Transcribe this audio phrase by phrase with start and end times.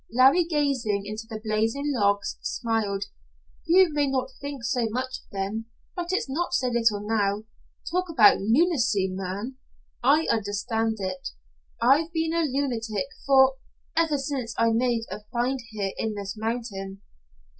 [0.11, 3.03] Larry, gazing into the blazing logs, smiled.
[3.67, 7.43] "You may not think so much of them, but it's not so little now.
[7.91, 9.57] Talk about lunacy man,
[10.01, 11.27] I understand it.
[11.79, 13.57] I've been a lunatic for
[13.95, 17.03] ever since I made a find here in this mountain."